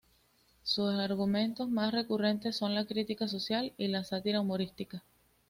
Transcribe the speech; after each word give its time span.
Sus 0.63 0.95
argumentos 0.95 1.69
más 1.69 1.93
recurrentes 1.93 2.55
son 2.55 2.73
la 2.73 2.85
crítica 2.85 3.27
social 3.27 3.71
y 3.77 3.87
la 3.87 4.03
sátira 4.03 4.41
humorística. 4.41 5.03